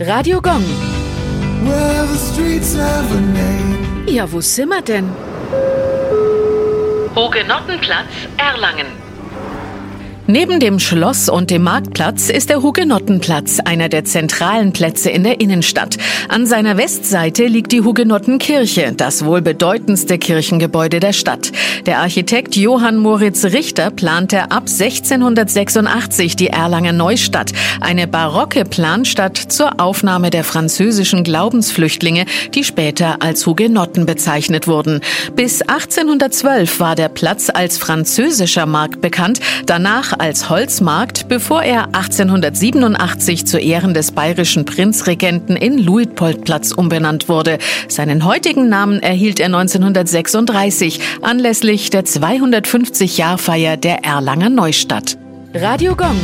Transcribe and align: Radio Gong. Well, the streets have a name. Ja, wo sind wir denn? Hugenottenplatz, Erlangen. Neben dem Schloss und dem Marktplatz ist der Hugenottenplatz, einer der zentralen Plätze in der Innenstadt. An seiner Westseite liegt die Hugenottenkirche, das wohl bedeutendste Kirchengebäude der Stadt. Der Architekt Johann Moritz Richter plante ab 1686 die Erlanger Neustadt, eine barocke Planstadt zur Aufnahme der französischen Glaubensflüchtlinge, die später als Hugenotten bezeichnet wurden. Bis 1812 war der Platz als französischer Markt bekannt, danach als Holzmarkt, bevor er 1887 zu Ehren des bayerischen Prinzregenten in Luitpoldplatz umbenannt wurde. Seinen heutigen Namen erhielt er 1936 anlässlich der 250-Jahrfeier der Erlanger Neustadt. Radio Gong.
Radio 0.00 0.40
Gong. 0.40 0.64
Well, 1.62 2.06
the 2.06 2.16
streets 2.16 2.74
have 2.74 3.12
a 3.14 3.20
name. 3.20 4.06
Ja, 4.08 4.24
wo 4.32 4.40
sind 4.40 4.70
wir 4.70 4.80
denn? 4.80 5.10
Hugenottenplatz, 7.14 8.06
Erlangen. 8.38 8.86
Neben 10.32 10.60
dem 10.60 10.78
Schloss 10.78 11.28
und 11.28 11.50
dem 11.50 11.64
Marktplatz 11.64 12.30
ist 12.30 12.50
der 12.50 12.62
Hugenottenplatz, 12.62 13.58
einer 13.58 13.88
der 13.88 14.04
zentralen 14.04 14.72
Plätze 14.72 15.10
in 15.10 15.24
der 15.24 15.40
Innenstadt. 15.40 15.96
An 16.28 16.46
seiner 16.46 16.76
Westseite 16.76 17.48
liegt 17.48 17.72
die 17.72 17.80
Hugenottenkirche, 17.80 18.92
das 18.96 19.24
wohl 19.24 19.42
bedeutendste 19.42 20.18
Kirchengebäude 20.18 21.00
der 21.00 21.14
Stadt. 21.14 21.50
Der 21.84 21.98
Architekt 21.98 22.54
Johann 22.54 22.98
Moritz 22.98 23.44
Richter 23.44 23.90
plante 23.90 24.52
ab 24.52 24.68
1686 24.68 26.36
die 26.36 26.46
Erlanger 26.46 26.92
Neustadt, 26.92 27.50
eine 27.80 28.06
barocke 28.06 28.64
Planstadt 28.64 29.36
zur 29.36 29.80
Aufnahme 29.80 30.30
der 30.30 30.44
französischen 30.44 31.24
Glaubensflüchtlinge, 31.24 32.24
die 32.54 32.62
später 32.62 33.20
als 33.20 33.48
Hugenotten 33.48 34.06
bezeichnet 34.06 34.68
wurden. 34.68 35.00
Bis 35.34 35.62
1812 35.62 36.78
war 36.78 36.94
der 36.94 37.08
Platz 37.08 37.50
als 37.52 37.78
französischer 37.78 38.66
Markt 38.66 39.00
bekannt, 39.00 39.40
danach 39.66 40.19
als 40.20 40.50
Holzmarkt, 40.50 41.28
bevor 41.28 41.62
er 41.62 41.86
1887 41.86 43.46
zu 43.46 43.58
Ehren 43.58 43.94
des 43.94 44.12
bayerischen 44.12 44.64
Prinzregenten 44.64 45.56
in 45.56 45.78
Luitpoldplatz 45.78 46.72
umbenannt 46.72 47.28
wurde. 47.28 47.58
Seinen 47.88 48.24
heutigen 48.24 48.68
Namen 48.68 49.00
erhielt 49.00 49.40
er 49.40 49.46
1936 49.46 51.00
anlässlich 51.22 51.90
der 51.90 52.04
250-Jahrfeier 52.04 53.76
der 53.76 54.04
Erlanger 54.04 54.50
Neustadt. 54.50 55.16
Radio 55.54 55.96
Gong. 55.96 56.16